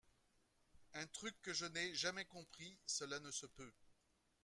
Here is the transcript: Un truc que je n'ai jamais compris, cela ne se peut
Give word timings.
Un 0.95 1.05
truc 1.05 1.35
que 1.43 1.53
je 1.53 1.65
n'ai 1.67 1.93
jamais 1.93 2.25
compris, 2.25 2.75
cela 2.87 3.19
ne 3.19 3.29
se 3.29 3.45
peut 3.45 3.71